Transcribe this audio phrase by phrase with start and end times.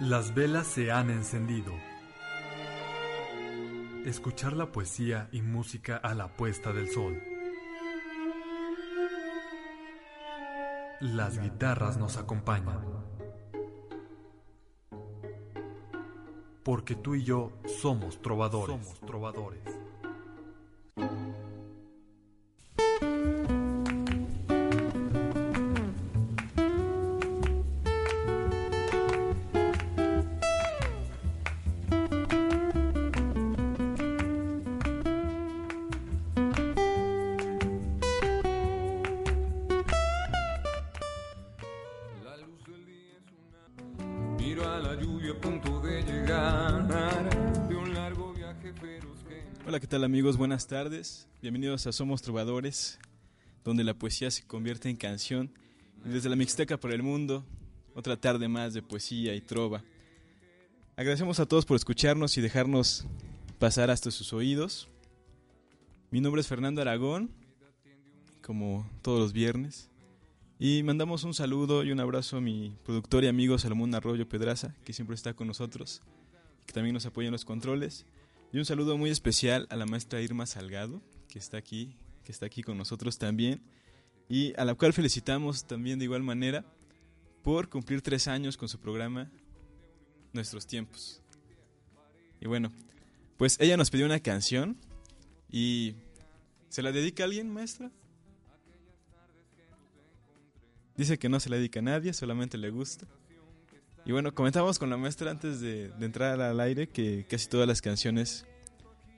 [0.00, 1.72] Las velas se han encendido.
[4.04, 7.18] Escuchar la poesía y música a la puesta del sol.
[11.00, 12.84] Las guitarras nos acompañan.
[16.62, 18.76] Porque tú y yo somos trovadores.
[18.76, 19.62] Somos trovadores.
[49.96, 50.36] Tal amigos?
[50.36, 51.26] Buenas tardes.
[51.40, 52.98] Bienvenidos a Somos Trovadores,
[53.64, 55.50] donde la poesía se convierte en canción.
[56.04, 57.46] Y desde la Mixteca por el Mundo,
[57.94, 59.82] otra tarde más de poesía y trova.
[60.96, 63.06] Agradecemos a todos por escucharnos y dejarnos
[63.58, 64.86] pasar hasta sus oídos.
[66.10, 67.30] Mi nombre es Fernando Aragón,
[68.42, 69.88] como todos los viernes.
[70.58, 74.74] Y mandamos un saludo y un abrazo a mi productor y amigo Salomón Arroyo Pedraza,
[74.84, 76.02] que siempre está con nosotros,
[76.66, 78.04] que también nos apoya en los controles.
[78.52, 82.46] Y un saludo muy especial a la maestra Irma Salgado, que está aquí, que está
[82.46, 83.60] aquí con nosotros también,
[84.28, 86.64] y a la cual felicitamos también de igual manera
[87.42, 89.30] por cumplir tres años con su programa
[90.32, 91.22] Nuestros Tiempos.
[92.40, 92.72] Y bueno,
[93.36, 94.76] pues ella nos pidió una canción
[95.50, 95.94] y
[96.68, 97.90] ¿se la dedica a alguien, maestra?
[100.96, 103.06] Dice que no se la dedica a nadie, solamente le gusta.
[104.06, 107.82] Y bueno, comentábamos con la maestra antes de, entrar al aire que casi todas las
[107.82, 108.46] canciones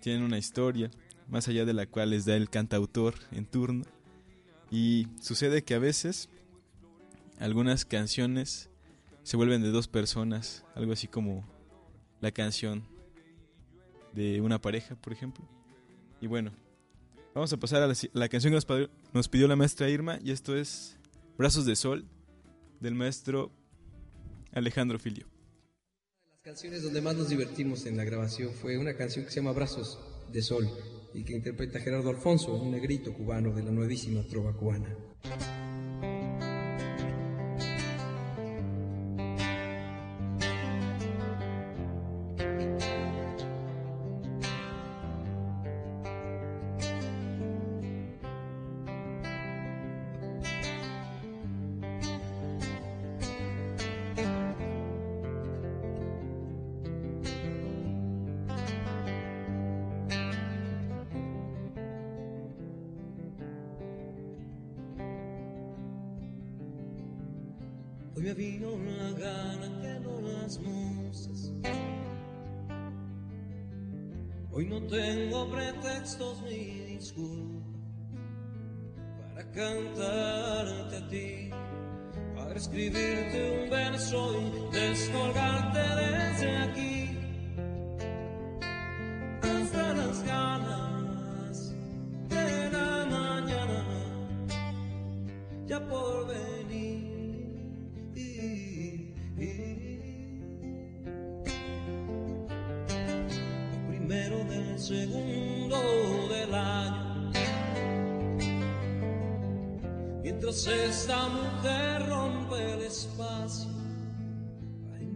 [0.01, 0.91] tienen una historia,
[1.29, 3.85] más allá de la cual les da el cantautor en turno.
[4.71, 6.31] Y sucede que a veces
[7.39, 8.71] algunas canciones
[9.25, 11.47] se vuelven de dos personas, algo así como
[12.23, 12.83] la canción
[14.15, 15.45] de una pareja, por ejemplo.
[16.19, 16.51] Y bueno,
[17.35, 20.97] vamos a pasar a la, canción que nos pidió la maestra Irma, y esto es
[21.37, 22.07] Brazos de Sol,
[22.81, 23.53] del maestro
[24.53, 25.27] Alejandro Filio.
[26.31, 29.53] Las canciones donde más nos divertimos en la grabación fue una canción que se llama
[29.53, 29.99] Brazos
[30.33, 30.69] de Sol
[31.15, 34.95] y que interpreta Gerardo Alfonso, un negrito cubano de la nuevísima trova cubana.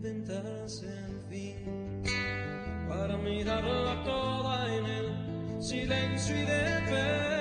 [0.03, 2.03] Inventarse al fin,
[2.89, 7.31] para mirarla toda en el silencio y de perfil.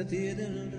[0.00, 0.69] Se detiene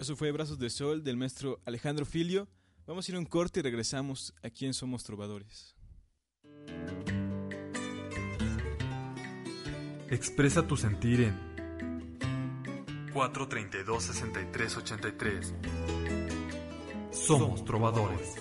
[0.00, 2.48] Eso fue Brazos de Sol del maestro Alejandro Filio.
[2.86, 5.76] Vamos a ir a un corte y regresamos aquí en Somos Trovadores.
[10.08, 11.38] Expresa tu sentir en
[13.12, 15.52] 432-6383.
[17.12, 18.36] Somos trovadores.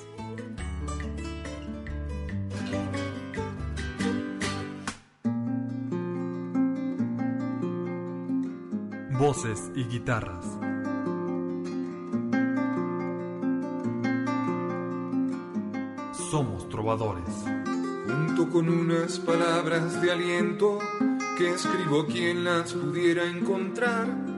[9.19, 10.78] Voces y guitarras.
[16.29, 17.43] Somos trovadores.
[18.05, 20.77] junto con unas palabras de aliento
[21.37, 24.28] que escribo quien las pudiera encontrar.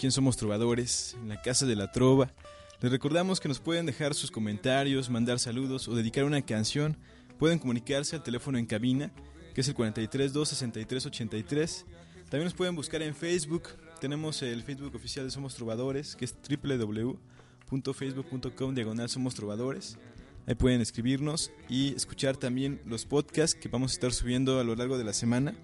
[0.00, 2.32] Aquí en Somos Trovadores, en la Casa de la Trova.
[2.80, 6.96] Les recordamos que nos pueden dejar sus comentarios, mandar saludos o dedicar una canción.
[7.38, 9.12] Pueden comunicarse al teléfono en cabina,
[9.54, 11.84] que es el 43 263 83.
[12.30, 13.64] También nos pueden buscar en Facebook.
[14.00, 19.98] Tenemos el Facebook oficial de Somos Trovadores, que es www.facebook.com diagonal Somos Trovadores.
[20.46, 24.74] Ahí pueden escribirnos y escuchar también los podcasts que vamos a estar subiendo a lo
[24.76, 25.54] largo de la semana.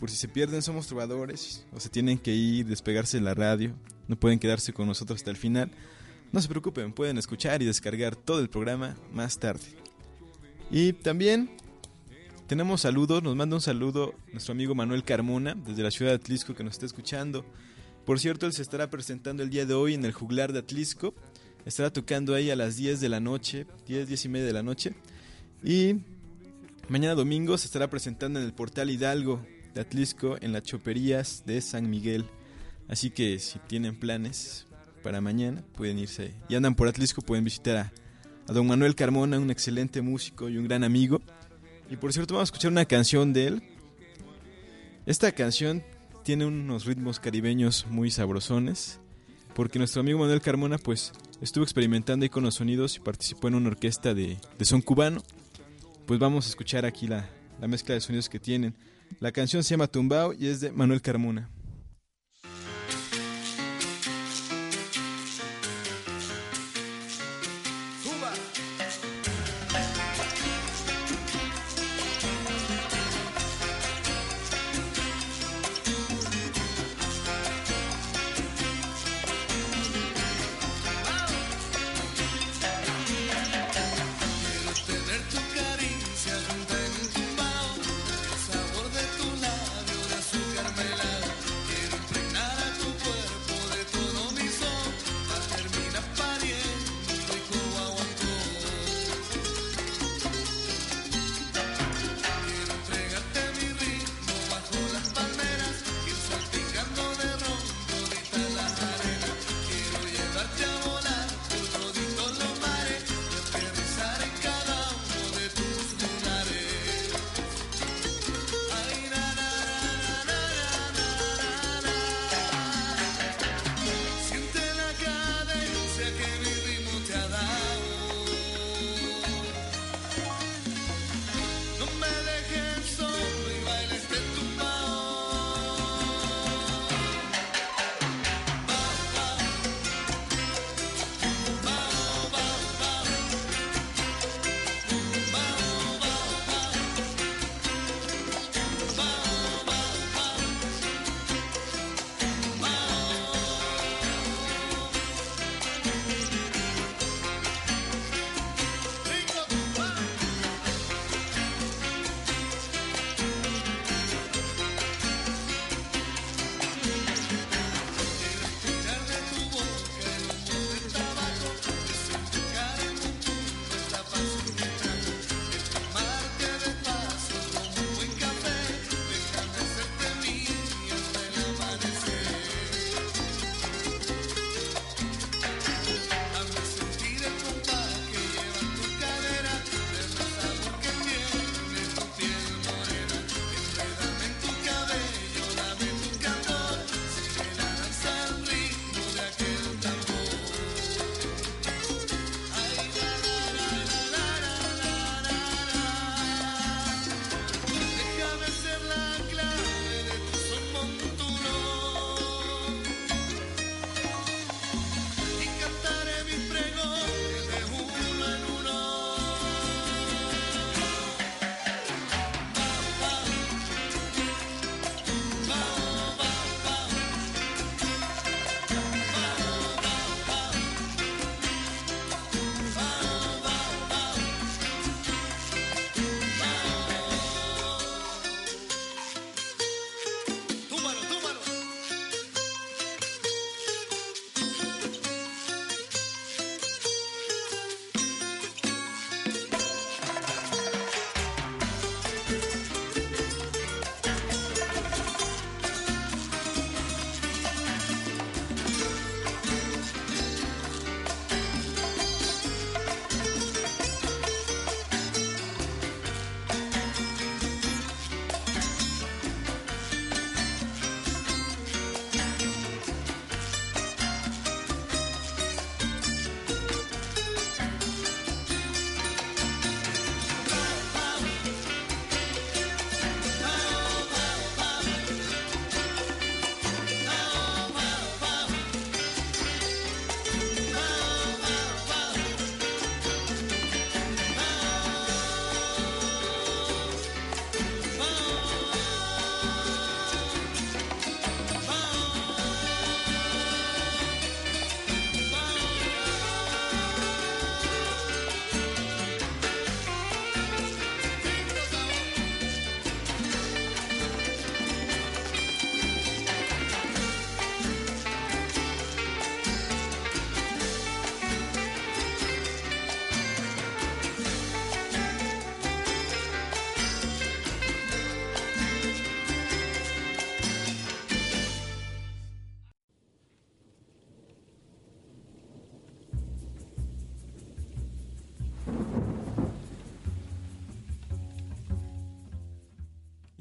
[0.00, 3.74] Por si se pierden, somos trovadores o se tienen que ir, despegarse de la radio,
[4.06, 5.70] no pueden quedarse con nosotros hasta el final.
[6.32, 9.66] No se preocupen, pueden escuchar y descargar todo el programa más tarde.
[10.70, 11.50] Y también
[12.46, 16.54] tenemos saludos, nos manda un saludo nuestro amigo Manuel Carmona desde la ciudad de Atlisco
[16.54, 17.44] que nos está escuchando.
[18.04, 21.14] Por cierto, él se estará presentando el día de hoy en el juglar de Atlisco.
[21.66, 24.62] Estará tocando ahí a las 10 de la noche, 10, 10 y media de la
[24.62, 24.94] noche.
[25.62, 25.96] Y
[26.88, 29.44] mañana domingo se estará presentando en el portal Hidalgo
[29.78, 32.26] Atlisco en las choperías de San Miguel.
[32.88, 34.66] Así que si tienen planes
[35.02, 36.34] para mañana, pueden irse.
[36.48, 37.92] Y andan por Atlisco, pueden visitar a,
[38.46, 41.20] a don Manuel Carmona, un excelente músico y un gran amigo.
[41.90, 43.62] Y por cierto, vamos a escuchar una canción de él.
[45.06, 45.82] Esta canción
[46.24, 49.00] tiene unos ritmos caribeños muy sabrosones.
[49.54, 53.56] Porque nuestro amigo Manuel Carmona, pues, estuvo experimentando ahí con los sonidos y participó en
[53.56, 55.22] una orquesta de, de son cubano.
[56.06, 57.28] Pues vamos a escuchar aquí la,
[57.60, 58.74] la mezcla de sonidos que tienen.
[59.20, 61.48] La canción se llama Tumbao y es de Manuel Carmona.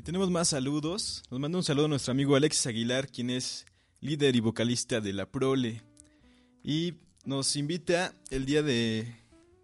[0.08, 1.22] Tenemos más saludos.
[1.30, 3.66] Nos manda un saludo nuestro amigo Alexis Aguilar, quien es
[4.00, 5.84] líder y vocalista de La Prole.
[6.64, 6.94] Y
[7.26, 9.14] nos invita el día de,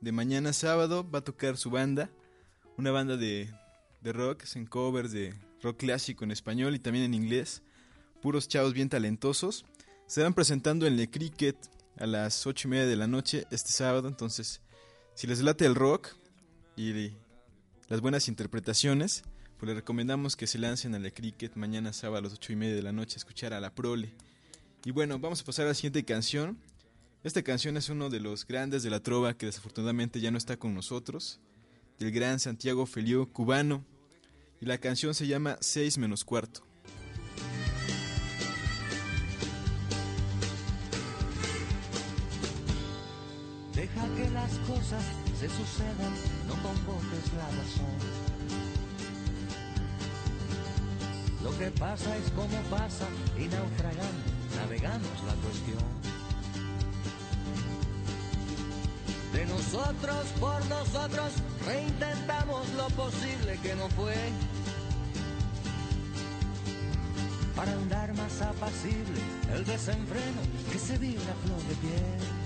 [0.02, 2.10] mañana sábado, va a tocar su banda,
[2.78, 3.54] una banda de,
[4.02, 7.64] de rock, en covers de rock clásico en español y también en inglés.
[8.22, 9.64] Puros chavos bien talentosos.
[10.08, 11.56] Se van presentando en Le Cricket
[11.98, 14.10] a las ocho y media de la noche este sábado.
[14.10, 14.60] Entonces,
[15.16, 16.10] si les late el rock
[16.76, 17.14] y
[17.88, 19.24] las buenas interpretaciones,
[19.64, 22.58] pues les recomendamos que se lancen a Le Cricket mañana sábado a las ocho y
[22.58, 24.14] media de la noche a escuchar a la prole.
[24.84, 26.58] Y bueno, vamos a pasar a la siguiente canción.
[27.24, 30.58] Esta canción es uno de los grandes de la trova que desafortunadamente ya no está
[30.58, 31.40] con nosotros,
[31.98, 33.86] del gran Santiago Feliu, cubano,
[34.60, 36.66] y la canción se llama 6 menos cuarto.
[43.74, 45.06] Deja que las cosas
[45.40, 46.14] se sucedan,
[46.50, 48.23] no convoques la razón.
[51.44, 53.06] Lo que pasa es como pasa
[53.38, 54.24] y naufragando,
[54.56, 55.84] navegamos la cuestión.
[59.34, 61.34] De nosotros por nosotros
[61.66, 64.16] reintentamos lo posible que no fue.
[67.58, 69.20] Para andar más apacible
[69.54, 72.44] el desenfreno que se vive a flor de piel.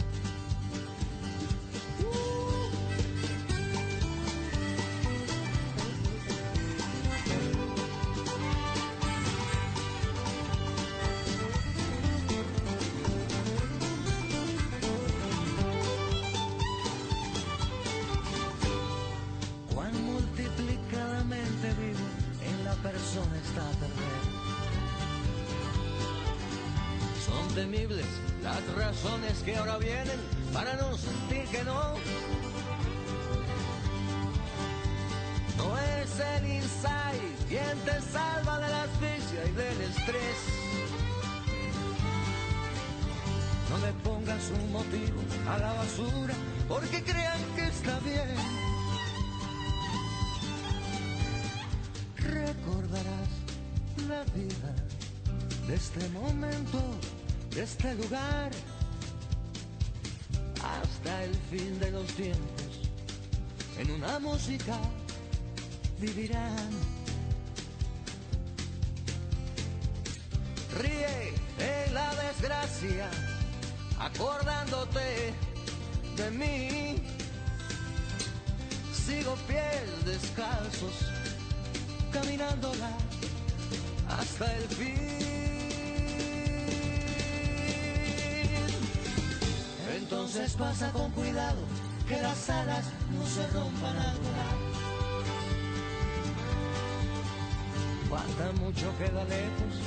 [27.57, 28.05] Temibles
[28.43, 30.19] las razones que ahora vienen
[30.53, 31.95] para no sentir que no.
[35.57, 40.39] No es el insight quien te salva de la asfixia y del estrés.
[43.71, 46.35] No le pongas un motivo a la basura
[46.67, 48.37] porque crean que está bien.
[52.17, 53.29] recordarás
[54.07, 54.75] la vida
[55.67, 56.79] de este momento,
[57.57, 58.51] de este lugar,
[60.63, 62.91] hasta el fin de los tiempos.
[63.79, 64.77] En una música
[65.99, 66.69] vivirán.
[70.79, 73.09] Ríe en la desgracia,
[73.99, 75.33] acordándote
[76.15, 77.01] de mí.
[78.93, 80.93] Sigo pies descalzos
[82.11, 82.91] caminándola
[84.09, 85.26] hasta el fin.
[90.27, 91.55] Entonces pasa con cuidado,
[92.05, 94.57] que las alas no se rompan al volar.
[98.09, 99.79] Falta mucho, queda lejos,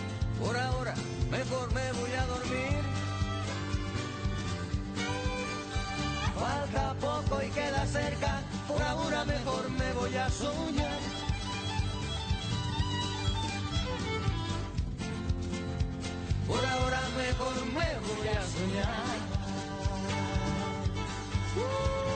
[0.42, 0.94] por ahora
[1.30, 2.82] mejor me voy a dormir.
[6.40, 11.00] Falta poco y queda cerca, por ahora mejor me voy a soñar.
[16.48, 19.29] Por ahora mejor me voy a soñar.
[21.60, 22.09] Yeah.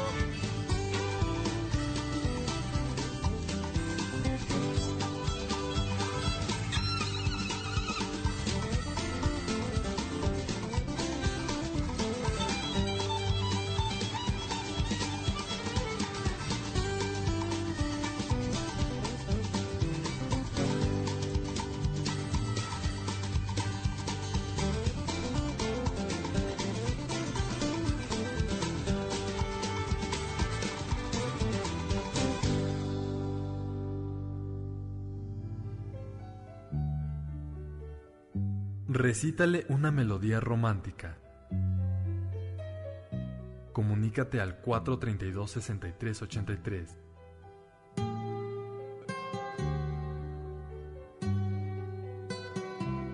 [39.05, 41.19] Recítale una melodía romántica.
[43.71, 46.87] Comunícate al 432-6383.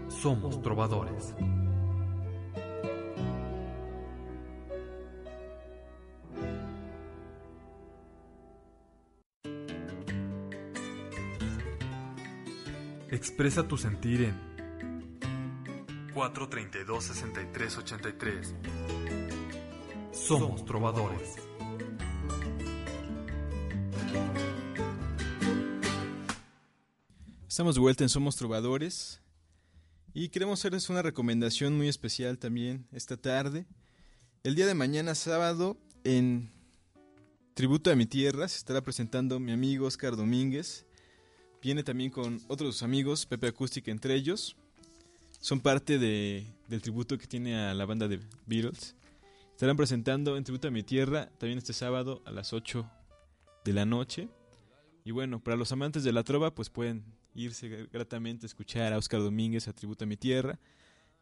[0.06, 1.34] Somos trovadores.
[13.10, 14.59] Expresa tu sentir en
[16.20, 18.52] 432-6383.
[20.12, 21.36] Somos trovadores.
[27.48, 29.22] Estamos de vuelta en Somos Trovadores
[30.12, 33.64] y queremos hacerles una recomendación muy especial también esta tarde.
[34.42, 36.52] El día de mañana sábado en
[37.54, 40.84] Tributo a mi Tierra se estará presentando mi amigo Oscar Domínguez
[41.62, 44.56] Viene también con otros amigos, Pepe Acústica entre ellos.
[45.40, 48.94] Son parte de, del tributo que tiene a la banda de Beatles.
[49.52, 52.88] Estarán presentando en Tributo a mi Tierra también este sábado a las 8
[53.64, 54.28] de la noche.
[55.02, 58.98] Y bueno, para los amantes de la trova, pues pueden irse gratamente a escuchar a
[58.98, 60.58] Oscar Domínguez a Tributo a mi Tierra.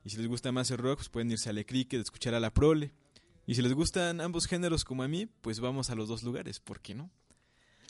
[0.04, 2.40] Y si les gusta más el rock, pues pueden irse al Ecrique de escuchar a
[2.40, 2.92] La Prole.
[3.46, 6.58] Y si les gustan ambos géneros como a mí, pues vamos a los dos lugares,
[6.58, 7.10] ¿por qué no?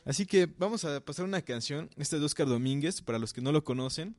[0.04, 3.40] Así que vamos a pasar una canción, esta es de Oscar Domínguez, para los que
[3.40, 4.14] no lo conocen.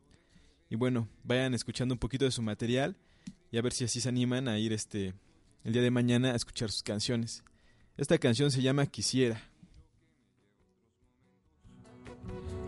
[0.70, 2.96] Y bueno, vayan escuchando un poquito de su material
[3.52, 5.16] y a ver si así se animan a ir este
[5.64, 7.44] el día de mañana a escuchar sus canciones.
[7.98, 9.42] Esta canción se llama Quisiera.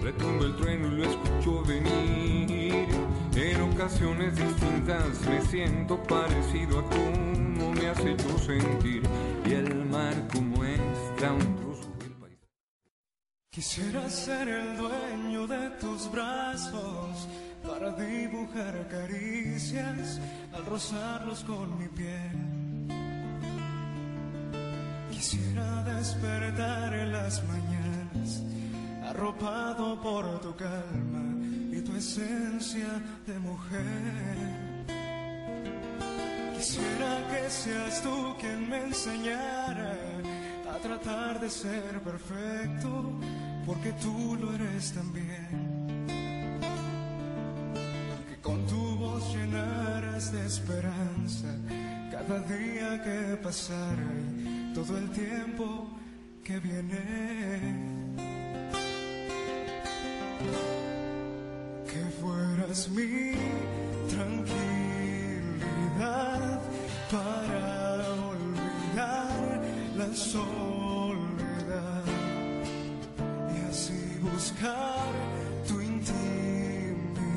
[0.01, 2.87] Retumba el trueno y lo escucho venir.
[3.35, 9.03] En ocasiones distintas me siento parecido a cómo me has hecho sentir.
[9.45, 11.70] Y el mar como muestra un.
[13.53, 17.27] Quisiera ser el dueño de tus brazos
[17.61, 20.21] para dibujar caricias
[20.53, 22.87] al rozarlos con mi piel.
[25.11, 28.41] Quisiera despertar en las mañanas
[29.03, 31.35] arropado por tu calma
[31.75, 32.87] y tu esencia
[33.27, 34.71] de mujer.
[36.55, 39.90] Quisiera que seas tú quien me enseñara
[40.81, 43.11] tratar de ser perfecto,
[43.65, 46.07] porque tú lo eres también.
[48.29, 51.47] Que con tu voz llenaras de esperanza
[52.11, 55.87] cada día que pasara y todo el tiempo
[56.43, 56.99] que viene.
[61.85, 63.33] Que fueras mi
[64.09, 64.51] tranquilidad
[67.11, 67.90] para
[70.11, 72.03] la soledad
[73.55, 75.07] y así buscar
[75.65, 77.31] tu intimidad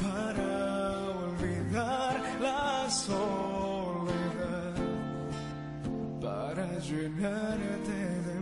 [0.00, 4.74] para olvidar la soledad
[6.20, 8.39] para llenarte de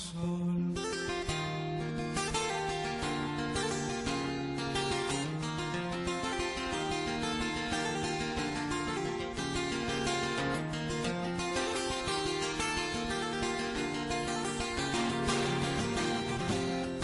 [0.00, 0.74] sol.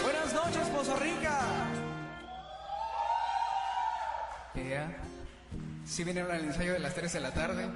[0.02, 1.40] Buenas noches, Poza Rica.
[5.84, 7.66] Si vinieron al ensayo de las 3 de la tarde.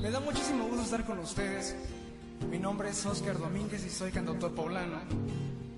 [0.00, 1.76] Me da muchísimo gusto estar con ustedes.
[2.46, 5.00] Mi nombre es Oscar Domínguez y soy cantautor poblano.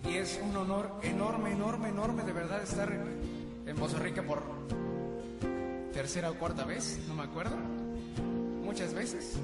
[0.08, 2.90] Y es un honor enorme, enorme, enorme de verdad estar
[3.66, 4.42] en Poza Rica por
[5.92, 7.56] tercera o cuarta vez, no me acuerdo.
[8.64, 9.34] Muchas veces.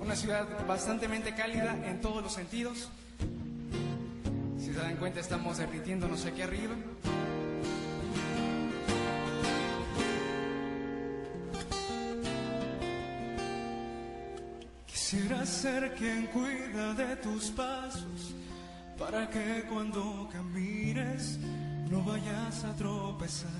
[0.00, 2.88] Una ciudad bastante cálida en todos los sentidos.
[4.58, 6.74] Si se dan cuenta, estamos derritiéndonos aquí arriba.
[15.46, 18.34] Ser quien cuida de tus pasos
[18.98, 21.38] para que cuando camines
[21.88, 23.50] no vayas a tropezar.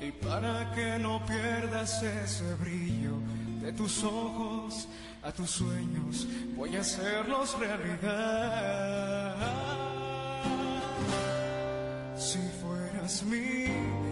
[0.00, 3.18] Y para que no pierdas ese brillo
[3.60, 4.88] de tus ojos
[5.22, 9.36] a tus sueños, voy a hacerlos realidad.
[12.16, 14.05] Si fueras mi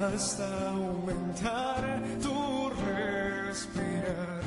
[0.00, 1.82] hasta aumentar
[2.22, 4.42] tu respirar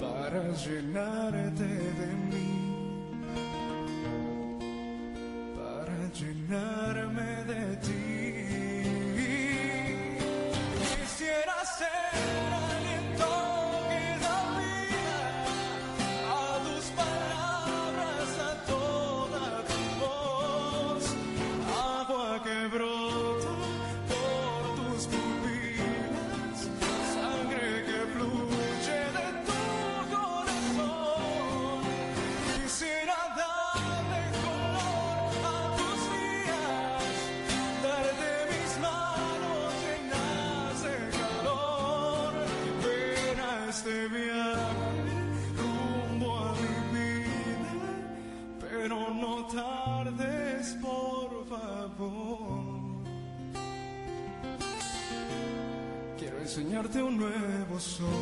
[0.00, 2.19] para llenarte de
[57.80, 58.19] sou.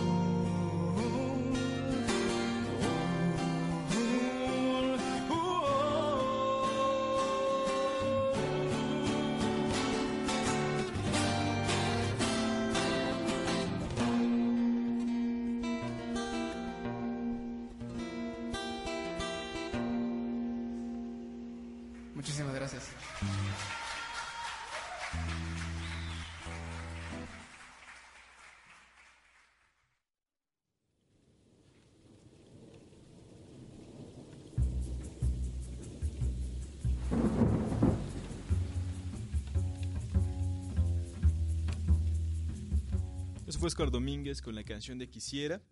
[43.48, 45.62] Eso fue Oscar Domínguez con la canción de Quisiera.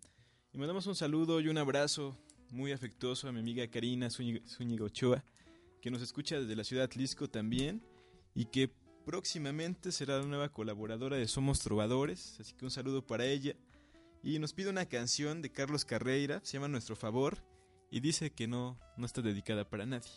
[0.51, 2.17] Y mandamos un saludo y un abrazo
[2.49, 5.23] muy afectuoso a mi amiga Karina Zúñiga Ochoa,
[5.79, 7.83] que nos escucha desde la ciudad Atlisco también
[8.33, 8.71] y que
[9.05, 12.39] próximamente será la nueva colaboradora de Somos Trovadores.
[12.39, 13.55] Así que un saludo para ella.
[14.23, 17.43] Y nos pide una canción de Carlos Carreira, se llama Nuestro Favor,
[17.91, 20.09] y dice que no, no está dedicada para nadie.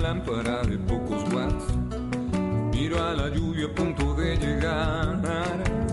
[0.00, 1.64] Lámpara de pocos watts.
[2.72, 5.22] Miro a la lluvia a punto de llegar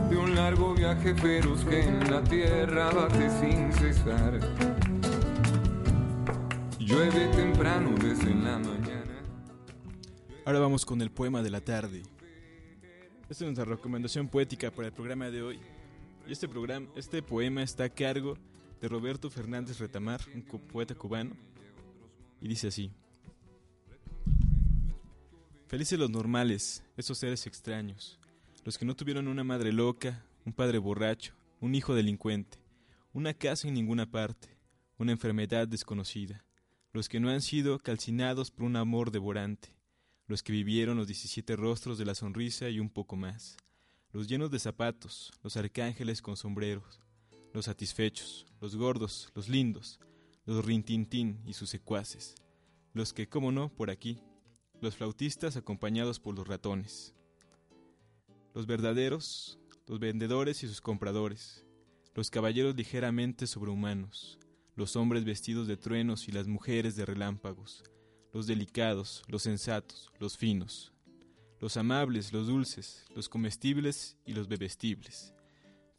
[0.10, 4.40] de un largo viaje feroz que en la tierra bate sin cesar.
[6.80, 9.22] Llueve temprano desde la mañana.
[10.46, 12.04] Ahora vamos con el poema de la tarde.
[13.30, 15.60] Esta es nuestra recomendación poética para el programa de hoy.
[16.28, 18.38] Y este, programa, este poema está a cargo
[18.82, 21.36] de Roberto Fernández Retamar, un poeta cubano,
[22.42, 22.92] y dice así.
[25.74, 28.20] Felices los normales, esos seres extraños,
[28.64, 32.60] los que no tuvieron una madre loca, un padre borracho, un hijo delincuente,
[33.12, 34.56] una casa en ninguna parte,
[35.00, 36.46] una enfermedad desconocida,
[36.92, 39.76] los que no han sido calcinados por un amor devorante,
[40.28, 43.58] los que vivieron los diecisiete rostros de la sonrisa y un poco más,
[44.12, 47.02] los llenos de zapatos, los arcángeles con sombreros,
[47.52, 50.00] los satisfechos, los gordos, los lindos,
[50.46, 52.36] los rintintín y sus secuaces,
[52.94, 54.22] los que, como no, por aquí,
[54.84, 57.16] los flautistas acompañados por los ratones,
[58.54, 61.66] los verdaderos, los vendedores y sus compradores,
[62.14, 64.38] los caballeros ligeramente sobrehumanos,
[64.76, 67.82] los hombres vestidos de truenos y las mujeres de relámpagos,
[68.34, 70.92] los delicados, los sensatos, los finos,
[71.62, 75.34] los amables, los dulces, los comestibles y los bebestibles.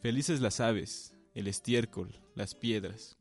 [0.01, 3.17] Felices las aves, el estiércol, las piedras,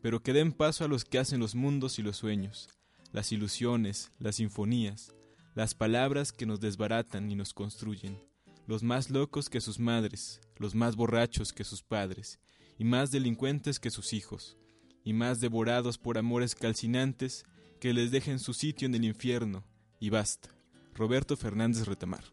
[0.00, 2.70] pero que den paso a los que hacen los mundos y los sueños,
[3.14, 5.14] las ilusiones, las sinfonías,
[5.54, 8.20] las palabras que nos desbaratan y nos construyen,
[8.66, 12.40] los más locos que sus madres, los más borrachos que sus padres,
[12.76, 14.58] y más delincuentes que sus hijos,
[15.04, 17.44] y más devorados por amores calcinantes
[17.78, 19.64] que les dejen su sitio en el infierno,
[20.00, 20.50] y basta.
[20.92, 22.24] Roberto Fernández Retamar.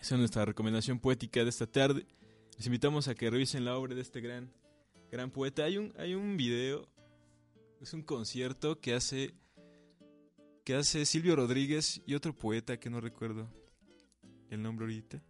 [0.00, 2.04] Esa es nuestra recomendación poética de esta tarde.
[2.56, 4.52] Les invitamos a que revisen la obra de este gran,
[5.12, 5.62] gran poeta.
[5.62, 6.88] Hay un, hay un video,
[7.80, 9.34] es un concierto que hace,
[10.64, 13.50] que hace Silvio Rodríguez y otro poeta que no recuerdo
[14.48, 15.22] el nombre ahorita,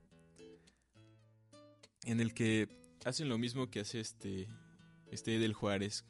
[2.04, 2.68] en el que
[3.04, 4.48] hacen lo mismo que hace este,
[5.10, 6.04] este Edel Juárez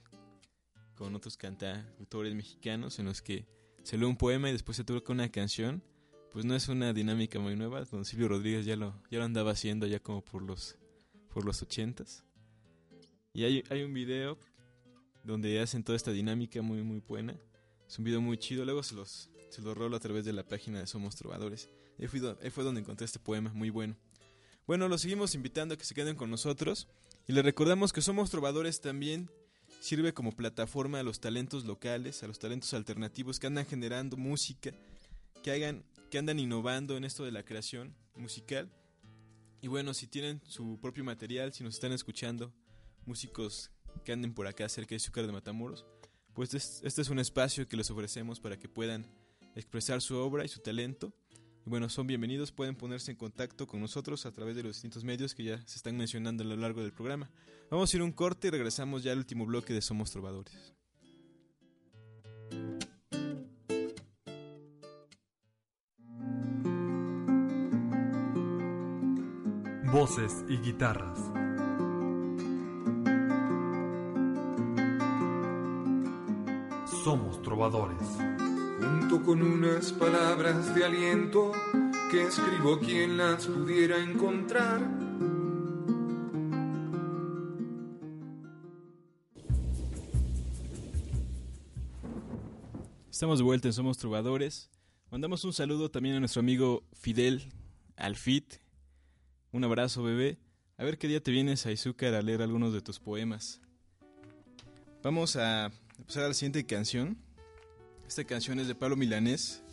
[0.95, 3.47] con otros cantautores mexicanos en los que
[3.83, 5.83] se lee un poema y después se toca una canción,
[6.31, 7.85] pues no es una dinámica muy nueva.
[7.85, 10.77] Don Silvio Rodríguez ya lo, ya lo andaba haciendo ya como por los,
[11.33, 12.25] por los ochentas.
[13.33, 14.39] Y hay, hay un video
[15.23, 17.35] donde hacen toda esta dinámica muy, muy buena.
[17.95, 18.65] Es un video muy chido.
[18.65, 21.71] Luego se los, se los rolo a través de la página de Somos Trovadores.
[21.97, 23.95] Ahí, fui, ahí fue donde encontré este poema, muy bueno.
[24.67, 26.89] Bueno, los seguimos invitando a que se queden con nosotros.
[27.29, 29.31] Y les recordamos que Somos Trovadores también
[29.79, 34.73] sirve como plataforma a los talentos locales, a los talentos alternativos que andan generando música,
[35.45, 38.73] que hagan, que andan innovando en esto de la creación musical.
[39.63, 42.53] Y bueno, si tienen su propio material, si nos están escuchando,
[43.07, 43.71] músicos
[44.05, 45.87] que anden por acá cerca de Azúcar de Matamoros,
[46.35, 49.07] pues este es un espacio que les ofrecemos para que puedan
[49.55, 51.13] expresar su obra y su talento.
[51.65, 55.05] Y bueno, son bienvenidos, pueden ponerse en contacto con nosotros a través de los distintos
[55.05, 57.31] medios que ya se están mencionando a lo largo del programa.
[57.71, 60.75] Vamos a ir un corte y regresamos ya al último bloque de Somos Trovadores.
[69.93, 71.34] Voces y guitarras.
[77.05, 78.01] Somos trovadores.
[78.81, 81.53] Junto con unas palabras de aliento
[82.11, 84.81] que escribo quien las pudiera encontrar.
[93.11, 94.71] Estamos de vuelta en Somos Trovadores.
[95.11, 97.53] Mandamos un saludo también a nuestro amigo Fidel
[97.97, 98.55] Alfit.
[99.53, 100.39] Un abrazo, bebé.
[100.79, 103.61] A ver qué día te vienes a Izúcar a leer algunos de tus poemas.
[105.03, 105.71] Vamos a
[106.13, 107.17] a la siguiente canción.
[108.07, 109.65] Esta canción es de Pablo Milanés.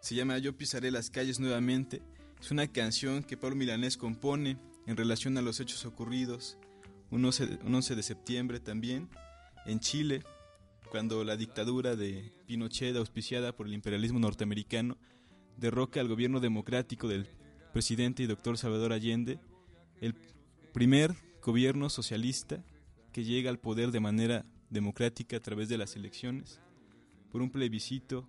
[0.00, 2.02] Se llama Yo pisaré las calles nuevamente.
[2.40, 6.58] Es una canción que Pablo Milanés compone en relación a los hechos ocurridos
[7.10, 9.08] un 11, de septiembre también
[9.64, 10.24] en Chile,
[10.90, 14.96] cuando la dictadura de Pinochet, auspiciada por el imperialismo norteamericano,
[15.56, 17.28] derroca al gobierno democrático del
[17.72, 19.38] presidente y doctor Salvador Allende,
[20.00, 20.14] el
[20.72, 22.64] primer gobierno socialista
[23.12, 26.60] que llega al poder de manera democrática a través de las elecciones,
[27.30, 28.28] por un plebiscito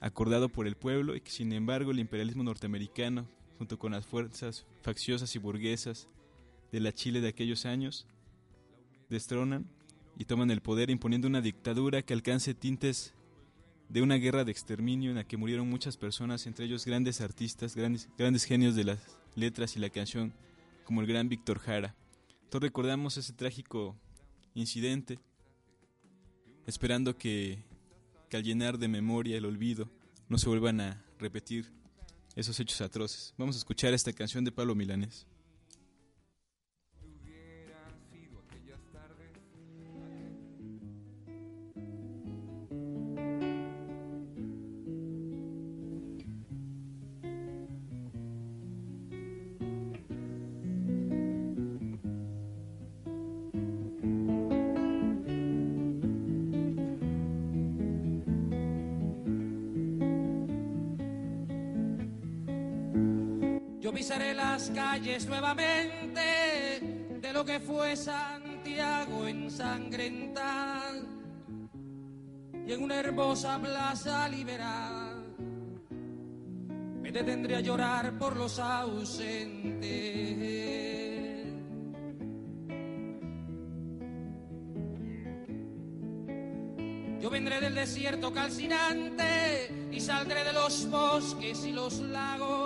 [0.00, 3.26] acordado por el pueblo y que sin embargo el imperialismo norteamericano,
[3.58, 6.08] junto con las fuerzas facciosas y burguesas
[6.72, 8.06] de la Chile de aquellos años,
[9.08, 9.66] destronan
[10.18, 13.14] y toman el poder imponiendo una dictadura que alcance tintes
[13.88, 17.76] de una guerra de exterminio en la que murieron muchas personas, entre ellos grandes artistas,
[17.76, 18.98] grandes, grandes genios de las
[19.34, 20.32] letras y la canción,
[20.84, 21.94] como el gran Víctor Jara.
[22.50, 23.96] Todos recordamos ese trágico
[24.56, 25.18] incidente,
[26.66, 27.64] esperando que
[28.28, 29.88] que al llenar de memoria el olvido
[30.28, 31.70] no se vuelvan a repetir
[32.34, 33.34] esos hechos atroces.
[33.38, 35.26] Vamos a escuchar esta canción de Pablo Milanés.
[63.96, 66.20] Pisaré las calles nuevamente
[67.18, 71.00] de lo que fue Santiago ensangrentada
[72.66, 75.34] y en una hermosa plaza liberal
[77.00, 79.86] me detendré a llorar por los ausentes.
[87.18, 92.65] Yo vendré del desierto calcinante y saldré de los bosques y los lagos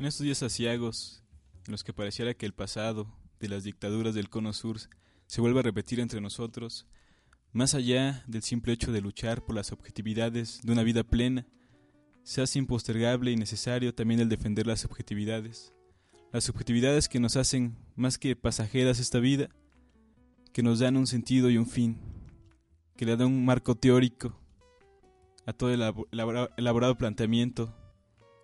[0.00, 1.22] En estos días asiagos,
[1.66, 3.06] en los que pareciera que el pasado
[3.38, 4.78] de las dictaduras del Cono Sur
[5.26, 6.86] se vuelve a repetir entre nosotros,
[7.52, 11.46] más allá del simple hecho de luchar por las objetividades de una vida plena,
[12.22, 15.74] se hace impostergable y necesario también el defender las objetividades,
[16.32, 19.50] las objetividades que nos hacen más que pasajeras esta vida,
[20.54, 21.98] que nos dan un sentido y un fin,
[22.96, 24.34] que le dan un marco teórico
[25.44, 25.82] a todo el
[26.56, 27.76] elaborado planteamiento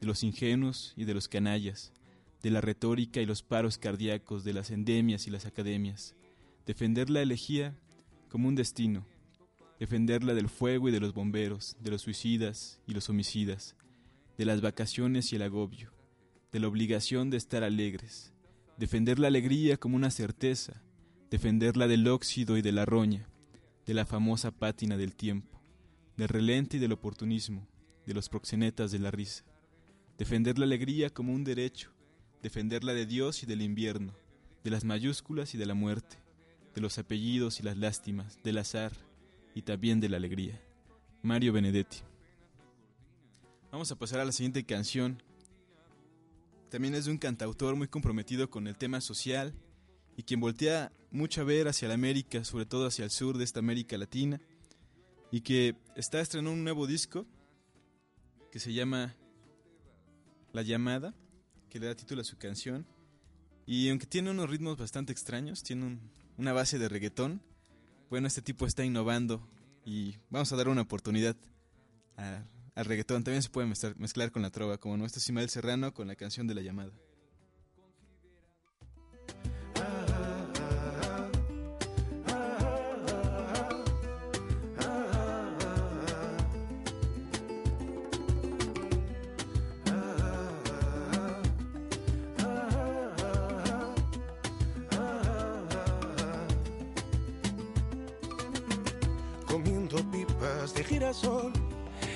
[0.00, 1.92] de los ingenuos y de los canallas,
[2.42, 6.14] de la retórica y los paros cardíacos, de las endemias y las academias,
[6.66, 7.76] defender la elegía
[8.28, 9.06] como un destino,
[9.80, 13.76] defenderla del fuego y de los bomberos, de los suicidas y los homicidas,
[14.36, 15.92] de las vacaciones y el agobio,
[16.52, 18.32] de la obligación de estar alegres,
[18.76, 20.82] defender la alegría como una certeza,
[21.30, 23.28] defenderla del óxido y de la roña,
[23.84, 25.60] de la famosa pátina del tiempo,
[26.16, 27.66] del relente y del oportunismo,
[28.06, 29.44] de los proxenetas de la risa
[30.18, 31.92] defender la alegría como un derecho,
[32.42, 34.12] defenderla de Dios y del invierno,
[34.64, 36.18] de las mayúsculas y de la muerte,
[36.74, 38.92] de los apellidos y las lástimas, del azar
[39.54, 40.60] y también de la alegría.
[41.22, 41.98] Mario Benedetti.
[43.70, 45.22] Vamos a pasar a la siguiente canción.
[46.68, 49.54] También es de un cantautor muy comprometido con el tema social
[50.16, 53.44] y quien voltea mucho a ver hacia la América, sobre todo hacia el sur de
[53.44, 54.40] esta América Latina,
[55.30, 57.24] y que está estrenando un nuevo disco
[58.50, 59.14] que se llama
[60.52, 61.14] la llamada,
[61.68, 62.86] que le da título a su canción.
[63.66, 65.98] Y aunque tiene unos ritmos bastante extraños, tiene
[66.36, 67.42] una base de reggaetón,
[68.08, 69.46] bueno, este tipo está innovando
[69.84, 71.36] y vamos a dar una oportunidad
[72.74, 76.16] al reggaetón, también se puede mezclar, con la trova, como nuestro Ismael Serrano con la
[76.16, 76.92] canción de la llamada.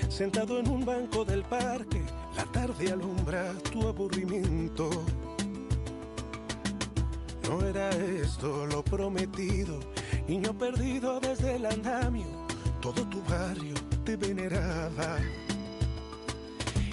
[0.09, 2.03] Sentado en un banco del parque,
[2.37, 4.91] la tarde alumbra tu aburrimiento.
[7.49, 9.79] No era esto lo prometido,
[10.29, 12.27] niño perdido desde el andamio,
[12.83, 13.75] todo tu barrio
[14.05, 15.17] te veneraba.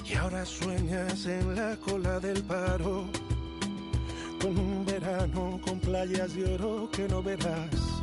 [0.06, 3.08] Y ahora sueñas en la cola del paro,
[4.42, 7.99] con un verano con playas de oro que no verás.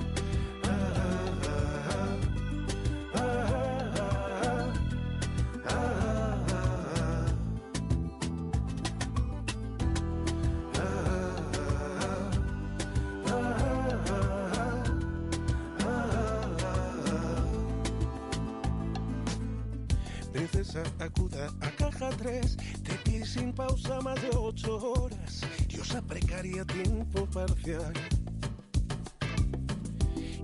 [23.77, 25.43] Pausa más de ocho horas.
[25.68, 27.93] Diosa precaria, tiempo parcial.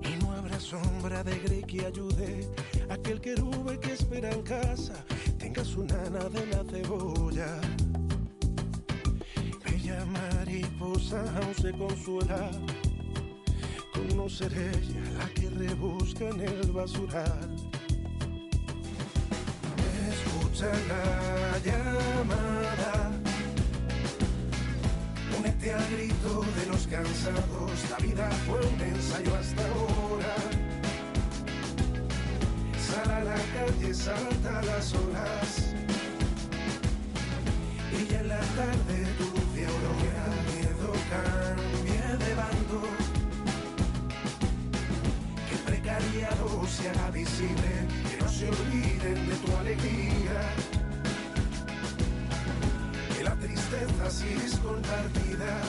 [0.01, 2.47] Y no habrá sombra de grey que ayude
[2.89, 4.93] a que el querube que espera en casa
[5.39, 7.61] tenga su nana de la cebolla.
[9.65, 12.51] Bella mariposa aún se consuela
[13.93, 17.49] con no ser ella la que rebusca en el basural.
[20.09, 23.02] Escucha la llamada.
[25.43, 27.71] Únete al grito de los cansados.
[27.89, 30.35] La vida fue un ensayo hasta ahora.
[32.79, 35.75] Sal a la calle, salta las olas.
[37.91, 39.25] Y en la tarde tu
[39.67, 40.25] aurora.
[40.55, 42.81] Miedo cambie de bando.
[45.49, 47.71] Que el precariado se haga visible.
[48.09, 50.62] Que no se olviden de tu alegría.
[53.73, 55.61] Que la tristeza si es compartida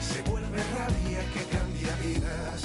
[0.00, 2.60] se vuelve rabia que cambia vidas.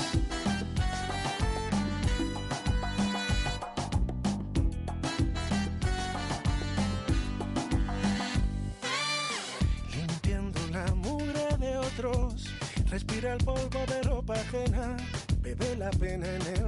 [9.96, 12.46] Limpiando la mugre de otros,
[12.90, 14.96] respira el polvo de ropa ajena,
[15.42, 16.66] bebe la pena en el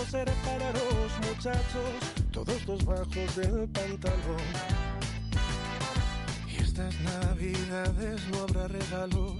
[0.00, 1.92] descoser para los muchachos,
[2.32, 4.40] todos los bajos del pantalón.
[6.48, 9.36] Y estas navidades no habrá regalos,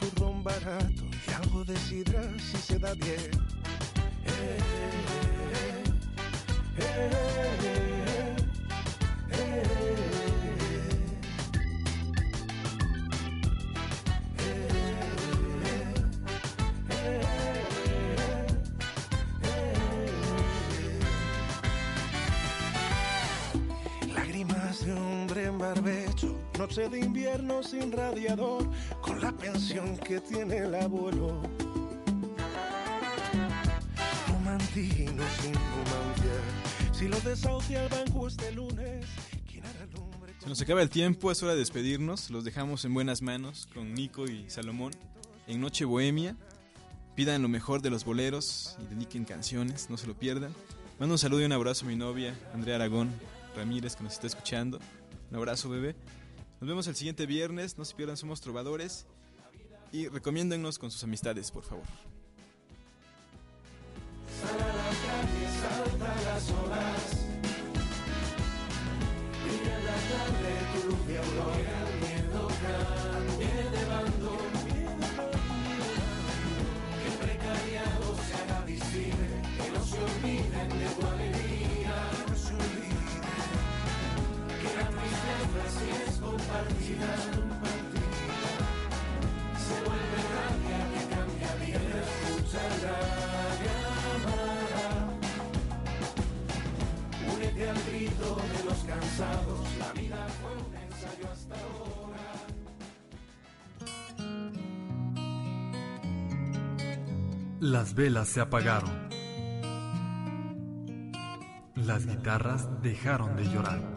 [0.00, 3.30] turrón barato y algo de sidra si se da bien.
[4.26, 4.58] Eh,
[6.78, 7.10] eh,
[7.62, 7.85] eh,
[27.66, 28.68] sin radiador,
[29.00, 31.42] con la pensión que tiene el abuelo.
[34.28, 35.54] Romantino sin
[36.96, 39.04] si lo desahucia el banco este lunes.
[40.38, 42.30] Se nos acaba el tiempo, es hora de despedirnos.
[42.30, 44.92] Los dejamos en buenas manos con Nico y Salomón
[45.46, 46.36] en Noche Bohemia.
[47.14, 50.54] Pidan lo mejor de los boleros y dediquen canciones, no se lo pierdan.
[50.98, 53.10] Mando un saludo y un abrazo a mi novia, Andrea Aragón
[53.54, 54.80] Ramírez, que nos está escuchando.
[55.30, 55.96] Un abrazo, bebé.
[56.60, 59.06] Nos vemos el siguiente viernes, no se pierdan, somos trovadores.
[59.92, 61.84] Y recomiéndennos con sus amistades, por favor.
[98.86, 99.60] Cansados.
[99.78, 101.96] La vida fue un ensayo hasta ahora.
[107.60, 109.08] Las velas se apagaron.
[111.74, 113.96] Las guitarras dejaron de llorar.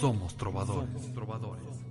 [0.00, 1.12] Somos trovadores.
[1.14, 1.81] trovadores.